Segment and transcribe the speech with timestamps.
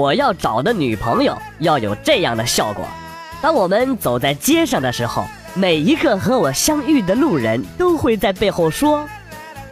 [0.00, 2.88] 我要找的女朋友要有这样的效果：
[3.42, 9.06] 当我们走在街上的时候，每一个和我相遇的路人都会在背后说：“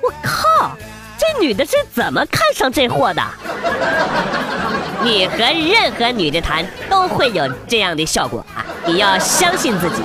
[0.04, 0.76] 我靠，
[1.16, 3.22] 这女的是怎么看上这货的？”
[5.02, 8.60] 你和任何女的谈都会有这样的效果啊！
[8.84, 10.02] 你要相信自己。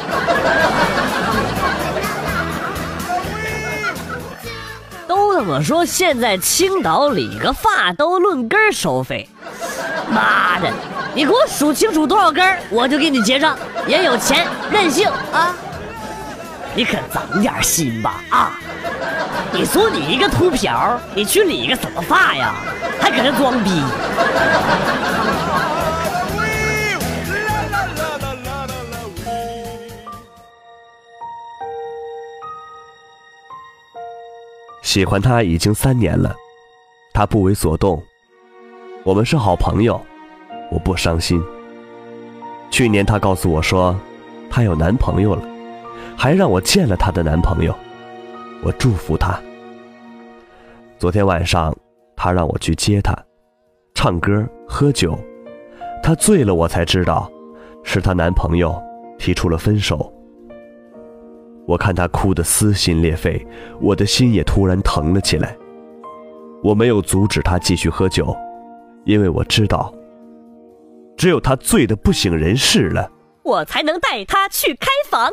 [5.05, 9.27] 都他妈说，现在青岛理个发都论根收费。
[10.13, 10.71] 妈的，
[11.15, 13.57] 你给我数清楚多少根，我就给你结账。
[13.87, 15.55] 也有钱任性啊！
[16.75, 18.59] 你可长点心吧啊！
[19.51, 22.55] 你说你一个秃瓢，你去理个什么发呀？
[22.99, 23.83] 还搁这装逼！
[34.81, 36.35] 喜欢他已经三年了，
[37.13, 38.03] 他不为所动，
[39.03, 40.03] 我们是好朋友，
[40.73, 41.41] 我不伤心。
[42.71, 43.95] 去年她告诉我说，
[44.49, 45.43] 她有男朋友了，
[46.17, 47.73] 还让我见了她的男朋友，
[48.63, 49.39] 我祝福她。
[50.97, 51.73] 昨天晚上。
[52.15, 53.13] 她让我去接她，
[53.95, 55.17] 唱歌喝酒，
[56.01, 57.29] 她醉了，我才知道，
[57.83, 58.81] 是她男朋友
[59.17, 60.13] 提出了分手。
[61.67, 63.45] 我看她哭得撕心裂肺，
[63.81, 65.57] 我的心也突然疼了起来。
[66.63, 68.33] 我没有阻止她继续喝酒，
[69.03, 69.93] 因为我知道，
[71.23, 73.09] 只有他醉得不省人事了，
[73.43, 75.31] 我才能带他去开房。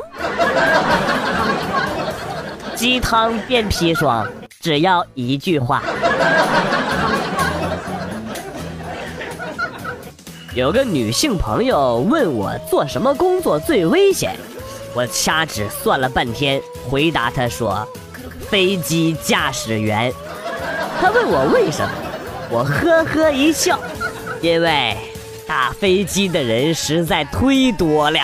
[2.73, 4.25] 鸡汤变砒霜。
[4.61, 5.83] 只要一句话。
[10.55, 14.33] 有个女性朋友问我做什么工作最危险，
[14.93, 17.85] 我掐指算了半天，回答她说
[18.49, 20.13] ：“飞机驾驶员。”
[21.01, 21.91] 她问我为什么，
[22.49, 23.77] 我呵呵一笑，
[24.39, 24.95] 因为
[25.47, 28.19] 打飞机的人实在忒多了。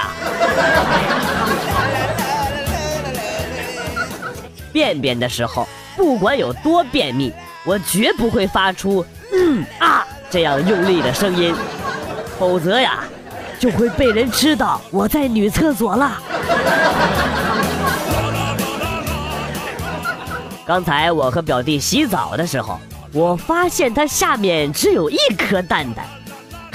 [4.71, 5.67] 便便的时候。
[5.97, 7.33] 不管有多便秘，
[7.65, 11.55] 我绝不会发出“嗯啊”这样用力的声音，
[12.37, 13.03] 否则呀，
[13.59, 16.21] 就会被人知道我在女厕所了。
[20.67, 22.79] 刚才我和表弟洗澡的时候，
[23.11, 26.05] 我发现他下面只有一颗蛋蛋，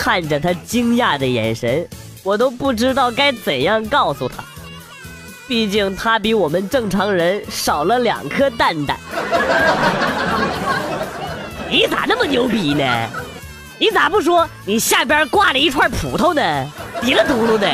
[0.03, 1.89] 看着他惊讶的眼神，
[2.25, 4.43] 我都不知道该怎样告诉他。
[5.47, 8.99] 毕竟他比我们正常人少了两颗蛋蛋。
[11.71, 12.85] 你咋那么牛逼呢？
[13.79, 16.69] 你咋不说你下边挂了一串葡萄呢？
[17.01, 17.69] 滴了嘟噜的。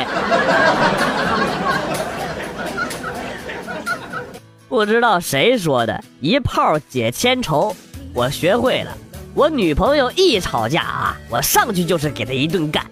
[4.69, 7.75] 不知道谁说的，一炮解千愁。
[8.13, 8.95] 我学会了，
[9.39, 12.85] 我女朋友一吵架啊，我上去就是给她一顿干。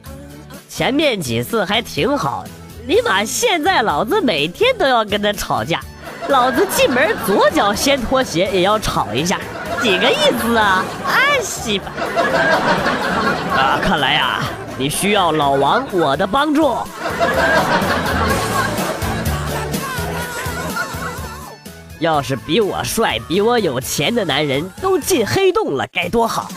[0.70, 2.50] 前面几次还挺好的。
[2.88, 3.26] 尼玛！
[3.26, 5.82] 现在老子每天都要跟她吵架，
[6.30, 9.38] 老子进门左脚先脱鞋也要吵一下，
[9.82, 10.86] 几个意思啊？
[11.06, 11.86] 哎，媳妇！
[13.54, 14.40] 啊，看来呀，
[14.78, 16.78] 你需要老王我的帮助。
[22.00, 26.52] 要是比我帅、比我有钱的男人都进黑洞了，该多好！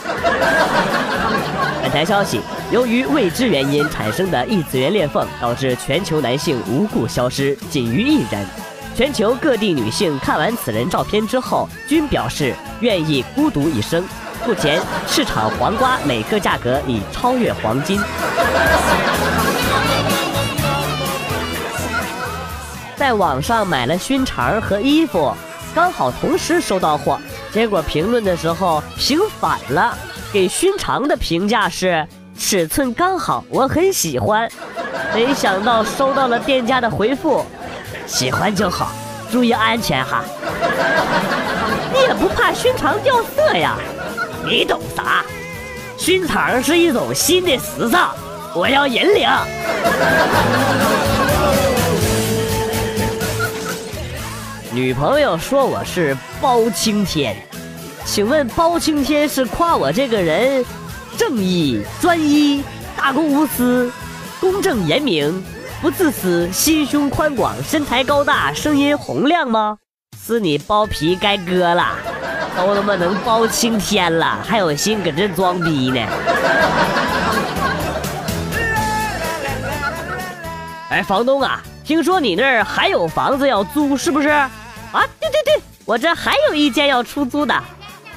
[1.81, 2.39] 本台消息：
[2.71, 8.45] 由于未知原因产生的异次元裂缝，导致全球男性无故消失，仅余一人。
[8.95, 14.03] 全球各地女性看完此人照片之后，均表示愿意孤独一生。
[14.45, 17.99] 目前市场黄瓜每克价格已超越黄金。
[23.01, 25.35] 在网上买了熏肠和衣服，
[25.73, 27.19] 刚好同时收到货，
[27.51, 29.97] 结果评论的时候评反了。
[30.31, 32.07] 给熏肠的评价是
[32.37, 34.47] 尺寸刚好，我很喜欢。
[35.15, 37.43] 没想到收到了店家的回复，
[38.05, 38.91] 喜欢就好，
[39.31, 40.23] 注意安全哈。
[41.91, 43.77] 你也不怕熏肠掉色呀？
[44.45, 45.25] 你懂啥？
[45.97, 48.11] 熏肠是一种新的时尚，
[48.53, 49.27] 我要引领。
[54.73, 57.35] 女朋友说我是包青天。
[58.05, 60.63] 请问包青天是夸我这个人
[61.17, 62.63] 正义、专一、
[62.95, 63.91] 大公无私、
[64.39, 65.43] 公正严明、
[65.81, 69.77] 不自私、心胸宽广、身材高大、声音洪亮吗？
[70.25, 71.89] 是你包皮该割了，
[72.55, 75.99] 都他妈能包青天了，还有心搁这装逼呢？
[80.89, 84.33] 哎，房东啊，听说你那儿还有房子要租，是不是？
[84.91, 87.53] 啊，对对对，我这还有一间要出租的。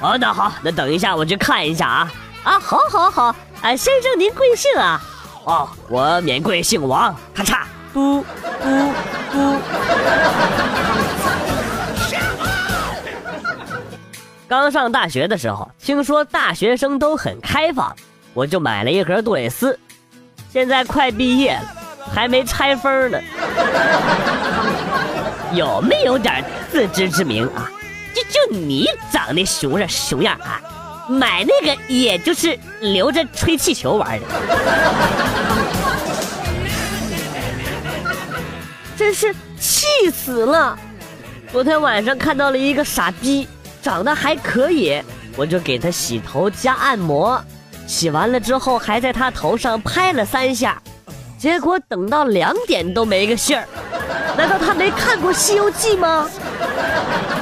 [0.01, 2.11] 哦，那好，那等一下我去看一下啊！
[2.43, 5.01] 啊，好，好，好，啊，先生您贵姓啊？
[5.45, 7.15] 哦，我免贵姓王。
[7.33, 7.59] 咔嚓，
[7.93, 8.25] 嘟
[8.61, 8.67] 嘟
[9.31, 9.57] 嘟。
[14.47, 17.95] 刚上大学的时候，听说大学生都很开放，
[18.33, 19.79] 我就买了一盒杜蕾斯。
[20.51, 21.63] 现在快毕业了，
[22.13, 23.19] 还没拆封呢。
[25.53, 26.43] 有没有点
[26.75, 27.71] 自知之明啊？
[28.13, 30.59] 就就你长得熊样熊样啊，
[31.07, 34.25] 买那个也就是留着吹气球玩的。
[38.97, 40.77] 真是气死了！
[41.49, 43.47] 昨天晚上看到了一个傻逼。
[43.81, 45.01] 长得还可以，
[45.37, 47.41] 我就给他洗头加按摩，
[47.87, 50.81] 洗完了之后还在他头上拍了三下，
[51.39, 53.65] 结果等到两点都没个信儿。
[54.37, 56.29] 难道他没看过《西游记》吗？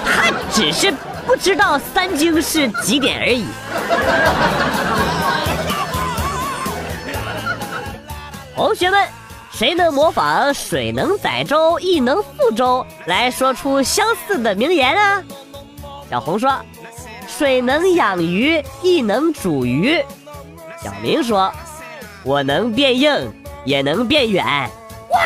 [0.06, 0.94] 他只是
[1.26, 3.46] 不知道三更是几点而已。
[8.56, 9.08] 同学们，
[9.52, 15.22] 谁能模仿“水能载舟，亦能覆舟”来说出相似的名言啊？
[16.10, 16.56] 小红说
[17.28, 20.04] ：“水能养鱼，亦能煮鱼。”
[20.84, 21.52] 小明说
[22.24, 23.34] ：“我能变硬，
[23.66, 24.46] 也能变远。”
[25.10, 25.20] 哇！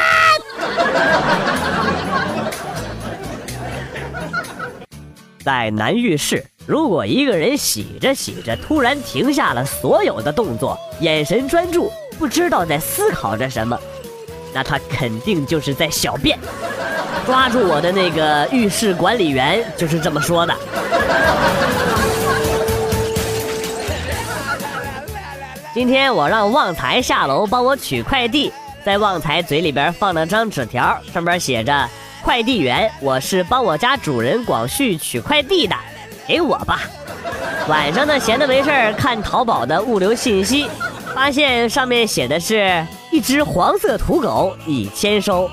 [5.48, 11.90] 在男浴室，如果一个人洗着洗着突然停下了所有的动作，眼神专注，
[12.20, 13.80] 不知道在思考着什么，
[14.54, 16.38] 那他肯定就是在小便。
[17.26, 20.54] 抓住我的那个浴室管理员就是这么说的。
[25.74, 28.52] 今天我让旺财下楼帮我取快递，
[28.84, 31.90] 在旺财嘴里边放了张纸条，上面写着
[32.28, 35.74] ：“快递员，我是帮我家主人广旭取快递的，
[36.28, 36.82] 给我吧。”
[37.70, 40.68] 晚上呢，闲的没事看淘宝的物流信息，
[41.16, 45.50] 发现上面写的是一只黄色土狗已签收。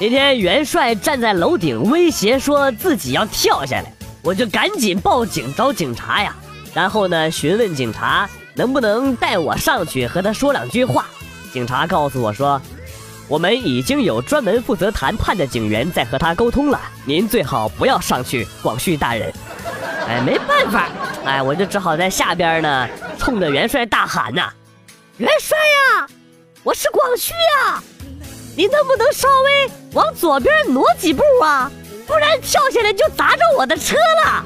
[0.00, 3.92] 那天元帅站在楼顶威胁说自己要跳下来，
[4.22, 6.34] 我就赶紧报警找警察呀。
[6.72, 11.04] 然后呢，询问警察能不能带我上去和他说两句话。
[11.52, 12.60] 警察告诉我说，
[13.28, 19.32] 我们已经有专门负责谈判的警员在和他沟通了，您最好不要上去，广旭大人。
[20.08, 20.88] 哎，没办法，
[21.24, 22.88] 哎，我就只好在下边呢，
[23.18, 24.50] 冲着元帅大喊呐
[25.18, 26.08] ：“元帅呀，
[26.62, 27.82] 我是广旭呀！”
[28.56, 31.70] 你能不能稍微往左边挪几步啊？
[32.06, 34.44] 不然跳下来就砸着我的车了。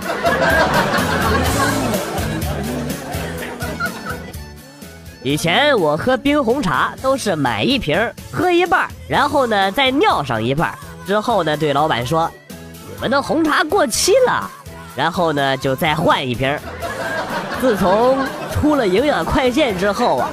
[5.24, 7.98] 以前我喝冰红茶都是买一瓶
[8.30, 10.72] 喝一半，然后呢再尿上一半，
[11.06, 12.30] 之后呢对老板说
[12.94, 14.50] ：“你们的红茶过期了。”
[14.94, 16.56] 然后呢就再换一瓶。
[17.58, 18.18] 自从
[18.52, 20.30] 出了营养快线之后啊。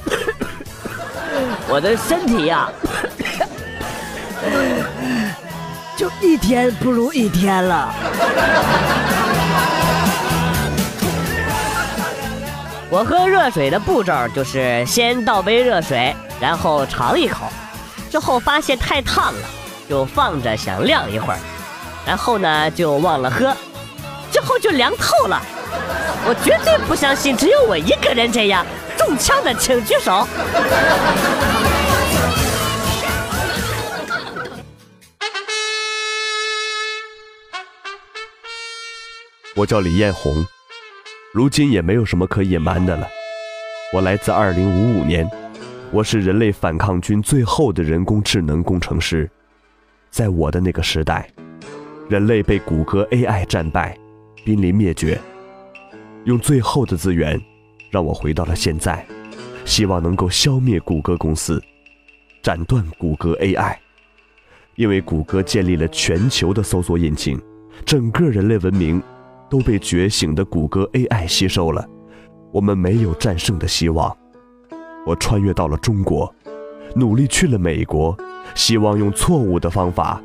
[1.68, 2.68] 我的身体呀，
[5.96, 7.92] 就一天不如一天了。
[12.96, 17.44] 我喝热水的步骤就是先倒杯热水，然后尝一口，
[18.10, 19.48] 之后发现太烫了，
[19.86, 21.38] 就放着想晾一会儿，
[22.06, 23.54] 然后呢就忘了喝，
[24.32, 25.42] 之后就凉透了。
[26.26, 28.64] 我绝对不相信只有我一个人这样。
[28.96, 30.26] 中枪的请举手。
[39.54, 40.46] 我叫李彦宏，
[41.36, 43.06] 如今也没有什么可隐瞒的了。
[43.92, 45.28] 我来自二零五五年，
[45.92, 49.30] 我是人类反抗军最后的人工智能工程师。
[50.08, 51.28] 在我的那个时代，
[52.08, 53.94] 人类被谷歌 AI 战败，
[54.46, 55.20] 濒临灭绝。
[56.24, 57.38] 用最后的资源。
[57.90, 59.06] 让我回到了现在，
[59.66, 61.62] 希望能够消灭谷歌公司，
[62.42, 63.76] 斩断谷歌 AI。
[64.76, 67.38] 因为谷歌建立了全球的搜索引擎，
[67.84, 69.02] 整个人类文明
[69.48, 71.86] 都被觉醒的谷歌 AI 吸收了，
[72.52, 74.16] 我们没有战胜的希望。
[75.06, 76.34] 我穿越到了中国，
[76.94, 78.16] 努力去了美国，
[78.54, 80.22] 希望用错误的方法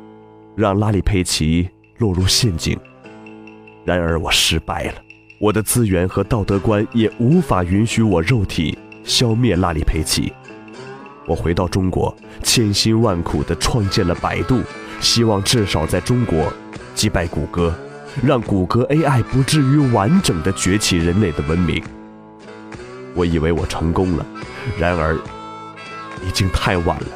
[0.56, 2.78] 让拉里·佩奇落入陷阱。
[3.84, 4.94] 然而我失败了。
[5.40, 10.32] 我的资源和道德观也无法允许我肉体消灭拉里·佩奇。
[11.26, 12.14] 我回到中国，
[12.44, 14.60] 千辛万苦地创建了百度，
[15.00, 16.52] 希望至少在中国
[16.94, 17.74] 击败谷歌，
[18.20, 21.82] 让谷歌 AI 不至于完整的崛起人类的文明。
[23.14, 24.26] 我以为我成功了，
[24.78, 25.14] 然而
[26.26, 27.06] 已经太晚了。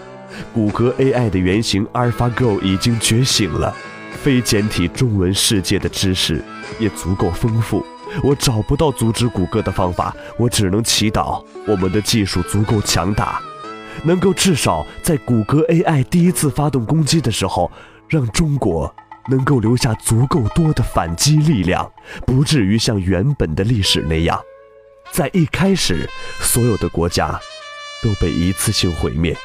[0.53, 3.75] 谷歌 AI 的原型 AlphaGo 已经觉醒了，
[4.23, 6.43] 非简体中文世界的知识
[6.79, 7.85] 也足够丰富。
[8.23, 13.41] 我找不到阻止谷歌的方法，我只能祈祷我们的技术足够强大，
[14.05, 17.71] 能够至少在谷歌 AI 第一次发动攻击的时候，
[18.09, 18.95] 让中国
[19.29, 21.91] 能够留下足够多的反击力量，
[22.27, 24.41] 不至于像原本的历史那样，
[25.11, 26.09] 在一开始
[26.41, 27.39] 所有的国家
[28.03, 29.37] 都被一次性毁灭。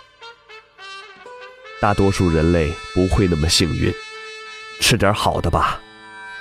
[1.79, 3.91] 大多数人类不会那么幸运，
[4.79, 5.79] 吃点好的吧。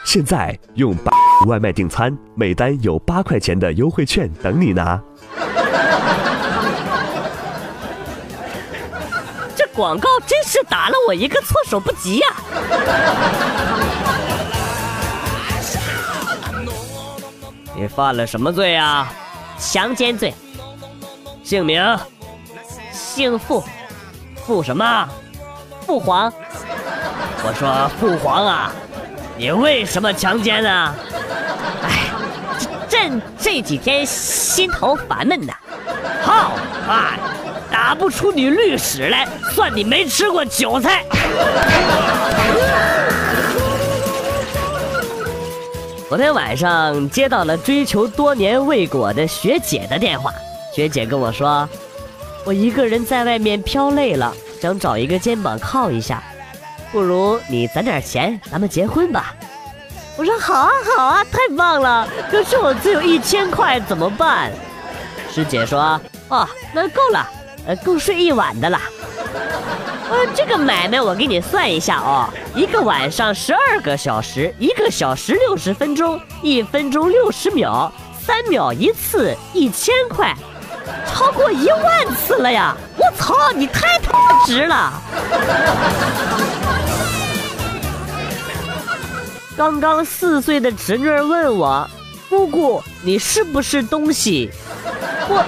[0.04, 1.12] 现在用八
[1.46, 5.02] 外卖订餐，每单有八块钱的优惠券等你拿。
[9.56, 12.26] 这广告真是打了我一个措手不及呀！
[17.74, 19.10] 你犯了什么罪啊？
[19.58, 20.34] 强奸罪。
[21.42, 21.98] 姓名？
[22.92, 23.64] 姓傅。
[24.46, 25.08] 傅什么？
[25.86, 26.32] 父皇。
[27.42, 28.72] 我说父皇啊。
[29.36, 30.94] 你为什么强奸呢？
[31.82, 32.10] 哎，
[32.86, 35.54] 朕这几天心头烦闷呐。
[36.22, 36.52] 好，
[36.86, 37.16] 啊，
[37.70, 41.04] 打不出你律史来，算你没吃过韭菜。
[46.08, 50.32] 昨天晚上接到了追求多年未果的学姐的电话，
[50.74, 51.68] 学姐跟我说，
[52.44, 56.22] 我一个人在外面飘累了，想找一个肩膀靠一下。
[56.90, 59.34] 不如你攒点钱，咱们结婚吧。
[60.16, 62.08] 我说好啊好啊，太棒了。
[62.28, 64.50] 可是我只有一千块，怎么办？
[65.32, 67.24] 师姐说哦，那够了，
[67.66, 68.80] 呃，够睡一晚的了。
[70.10, 80.34] 呃，这个买卖我给你算一下哦，一个晚上十二个小时，一个小时六十分钟，一分钟六十秒，三秒一次，一千块，
[81.06, 82.76] 超过一万次了呀！
[82.96, 84.92] 我操，你太他妈值了！
[89.56, 91.88] 刚刚四岁的侄女问我
[92.28, 94.50] ：“姑姑，你是不是东西？”
[95.28, 95.44] 我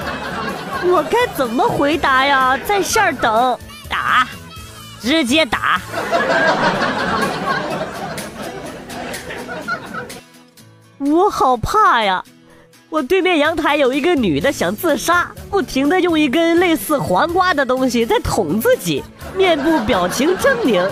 [0.85, 2.59] 我该怎么回答呀？
[2.67, 3.59] 在线等，
[3.89, 4.27] 打，
[5.01, 5.81] 直接打。
[10.99, 12.23] 我好怕呀！
[12.89, 19.03] 我对面阳台有一个女的想自杀，不停的用一根类似黄瓜的东西在捅自己，
[19.37, 20.87] 面部表情狰狞，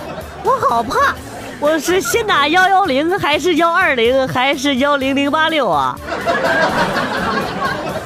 [0.44, 1.14] 我好怕。
[1.60, 5.98] 我是先打幺幺零还是幺二零还是幺零零八六啊？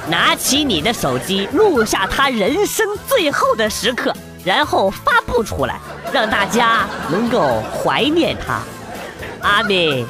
[0.09, 5.81] 拿起你的手机，录下他人生最后的时刻，然后发布出来，
[6.13, 8.61] 让大家能够怀念他。
[9.41, 10.05] 阿弥。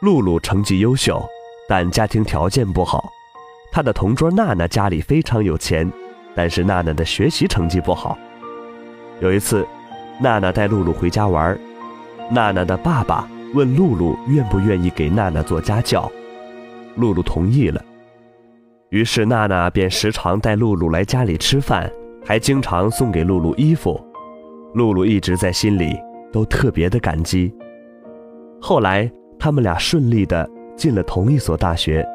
[0.00, 1.22] 露露成绩优秀，
[1.68, 3.04] 但家庭条件不好。
[3.72, 5.90] 她的同桌娜娜家里非常有钱，
[6.34, 8.16] 但是娜娜的学习成绩不好。
[9.20, 9.66] 有一次，
[10.20, 11.58] 娜娜带露露回家玩，
[12.30, 16.10] 娜娜的爸爸问露露愿不愿意给娜娜做家教，
[16.96, 17.82] 露露同意了。
[18.90, 21.90] 于是娜娜便时常带露露来家里吃饭，
[22.24, 24.00] 还经常送给露露衣服。
[24.74, 25.96] 露露一直在心里
[26.32, 27.52] 都特别的感激。
[28.60, 32.06] 后来他们俩顺利的进了同一所大学。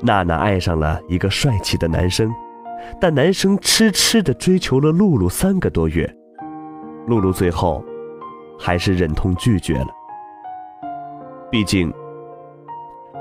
[0.00, 2.30] 娜娜爱上了一个帅气的男生，
[3.00, 6.10] 但男生痴痴地追求了露露三个多月，
[7.06, 7.84] 露露最后
[8.58, 9.86] 还是忍痛拒绝了。
[11.50, 11.92] 毕竟，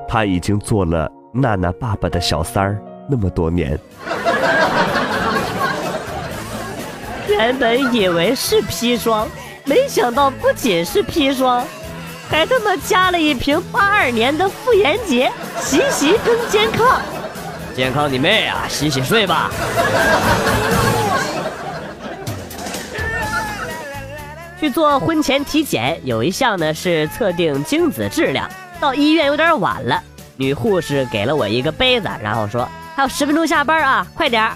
[0.07, 3.79] 他已经做了娜娜爸爸的小三儿那么多年。
[7.27, 9.27] 原本以为是砒霜，
[9.65, 11.63] 没想到不仅是砒霜。
[12.27, 16.99] 还他妈加了一瓶八二年的妇炎洁，洗洗更健康。
[17.75, 18.65] 健康你妹啊！
[18.67, 19.51] 洗洗睡吧。
[24.65, 28.50] 去做婚前体检，有一项呢是测定精子质量。
[28.79, 30.01] 到医院有点晚了，
[30.38, 34.53] 女护士给了我一个杯子，然后说还有十分钟下班啊，快点儿。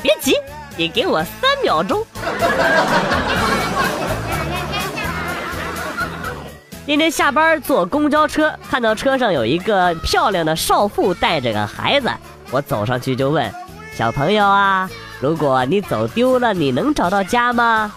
[0.00, 0.36] 别急，
[0.76, 2.06] 你给我三秒钟。
[6.86, 12.08] 那天下班坐公交车，看到车上有一个漂亮的少妇带着个孩子，
[12.52, 13.52] 我走上去就问
[13.92, 17.92] ：“小朋友啊，如果你走丢了，你能找到家吗？”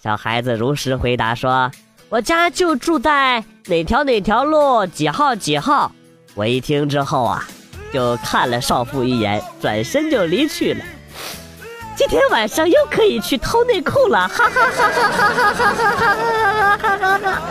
[0.00, 1.68] 小孩子如实回答说
[2.08, 5.90] ：“我家就住在哪条哪条路几号几号。”
[6.36, 7.44] 我一听之后啊，
[7.92, 10.84] 就看了少妇一眼，转身就离去了。
[11.96, 17.42] 今天晚上又可以去偷内裤了，哈哈哈哈哈哈哈哈哈哈哈哈！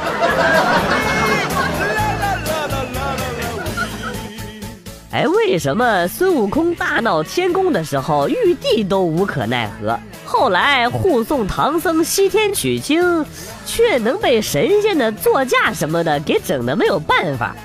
[5.11, 13.25] 哎，为什么孙悟空大闹天宫的时候，玉帝都无可奈何，后来护送唐僧西天取经，
[13.65, 17.55] 却能被神仙的座驾什么的给整的没有办法？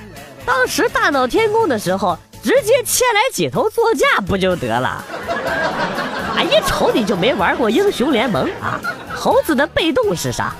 [0.46, 5.04] 当时大闹天宫的时候，直接牵来几头座驾不就得了？
[6.36, 8.80] 哎，一瞅你就没玩过英雄联盟啊！
[9.12, 10.54] 猴子的被动是啥？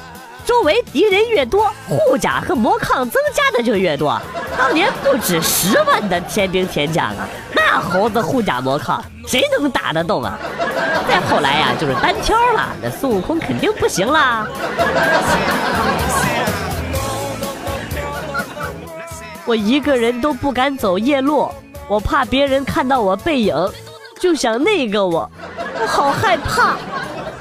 [0.45, 4.21] 周围敌人越多，护甲和魔抗增加的就越多。
[4.59, 7.29] 当年不止十万的天兵天将啊，
[7.65, 10.39] 那猴子护甲魔抗谁能打得动啊？
[11.09, 14.47] 再后来呀，就是单挑了，那孙悟空肯定不行啦。
[19.45, 21.51] 我一个人都不敢走夜路，
[21.89, 23.55] 我怕别人看到我背影，
[24.21, 25.31] 就想那个我，
[25.81, 26.77] 我好害怕。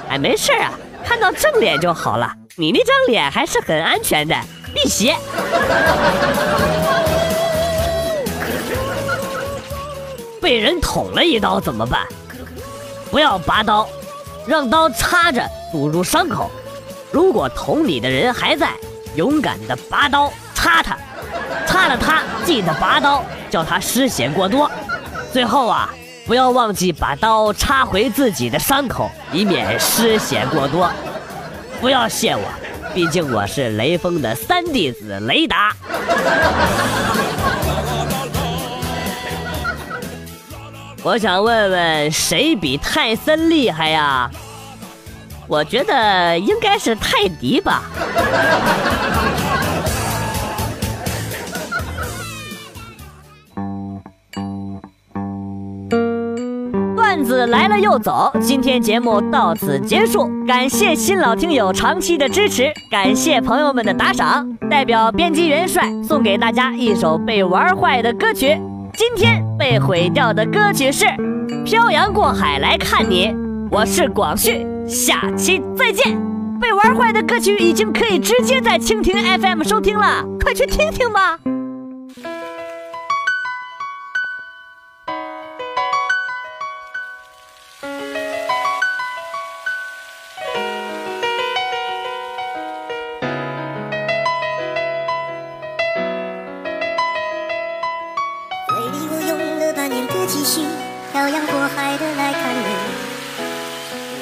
[0.10, 0.72] 哎，没事啊，
[1.06, 2.32] 看到正脸就好了。
[2.56, 4.36] 你那张脸还是很安全的，
[4.74, 5.16] 辟邪。
[10.42, 12.06] 被人捅了一刀怎么办？
[13.12, 13.88] 不要拔刀，
[14.48, 16.50] 让刀插着堵住伤口。
[17.12, 18.72] 如果捅你的人还在，
[19.16, 20.98] 勇敢的拔刀插他，
[21.68, 24.70] 插了他记得拔刀，叫他失血过多。
[25.32, 25.94] 最后啊，
[26.26, 30.90] 不要忘记把刀插回自己的伤口，以免失血过多。
[31.80, 32.44] 不要谢我，
[32.94, 35.76] 毕竟我是雷锋的三弟子雷达。
[41.04, 44.30] 我想问问，谁比泰森厉害呀？
[45.48, 47.82] 我觉得应该是泰迪吧。
[56.96, 68.62] 段子来了又走，今天节目到此结束，感谢新老听友长期的支持，感谢朋友们的打赏，代表编辑元帅送给大家一首被玩坏的歌曲。
[69.02, 71.06] 今天被毁掉的歌曲是
[71.64, 73.30] 《漂洋过海来看你》，
[73.72, 76.16] 我是广旭，下期再见。
[76.62, 81.40] 被玩坏的歌曲已经可以直接在蜻蜓 FM 收听了，快去听听吧。
[100.44, 100.62] 继续
[101.12, 102.66] 漂洋过海的来看你，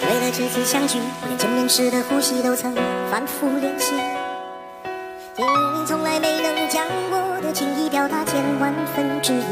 [0.05, 2.75] 为了这次相聚，连见面时的呼吸都曾
[3.10, 3.93] 反复练习。
[5.34, 9.45] 天命从来没能将我的情意表达千万分之一。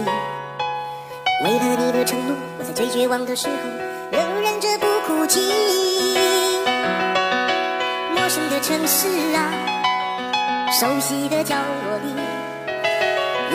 [1.45, 3.53] 为了你的承诺，我在最绝望的时候
[4.11, 5.39] 仍忍着不哭泣。
[8.13, 9.53] 陌生的城市啊，
[10.73, 12.13] 熟悉的角落里，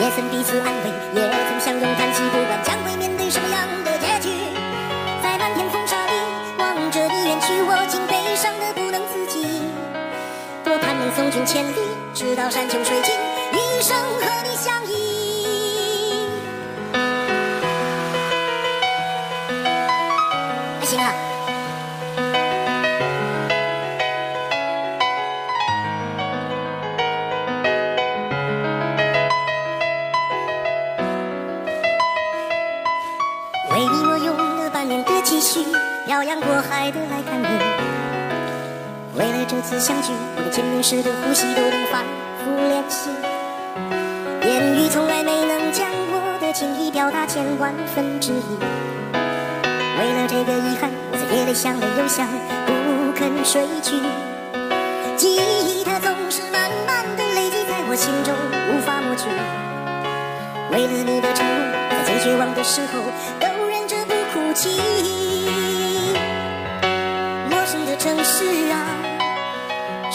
[0.01, 2.37] 也曾彼此安慰，也曾相拥叹息，不
[11.23, 11.75] 送君千里，
[12.13, 13.15] 直到山穷水尽，
[13.53, 16.27] 一生和你相依。
[20.81, 21.13] 还行啊。
[33.71, 35.63] 为你，我用了半年的积蓄，
[36.05, 37.72] 漂洋过海的来看你。
[39.63, 42.03] 次相聚，我连见面时的呼吸都能反
[42.43, 43.09] 复练习。
[44.43, 48.59] 言语从来没能将我的情意表达千万分之一。
[49.97, 52.27] 为了这个遗憾，我在夜里想了又想，
[52.67, 53.95] 不肯睡去。
[55.15, 58.35] 记忆它总是慢慢的累积在我心中，
[58.67, 59.29] 无法抹去。
[60.75, 62.99] 为了你的承诺，在最绝望的时候
[63.39, 64.81] 都忍着不哭泣。
[67.49, 69.02] 陌生的城市啊。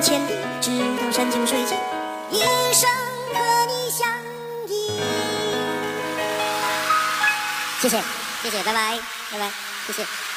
[0.00, 1.76] 千里，直到山穷水尽，
[2.30, 2.40] 一
[2.72, 2.88] 生
[3.34, 4.08] 和你相
[4.68, 5.00] 依。
[7.80, 8.02] 谢谢，
[8.42, 8.98] 谢谢，拜拜，
[9.32, 9.50] 拜拜，
[9.86, 10.27] 谢谢。